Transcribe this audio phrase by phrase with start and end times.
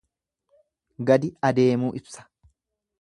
[1.11, 2.29] Gadi adeemuu ibsa.